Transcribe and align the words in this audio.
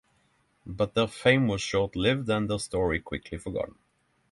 But 0.65 0.95
their 0.95 1.05
fame 1.05 1.47
was 1.47 1.61
short-lived 1.61 2.27
and 2.27 2.49
their 2.49 2.57
story 2.57 2.99
quickly 2.99 3.37
forgotten. 3.37 3.75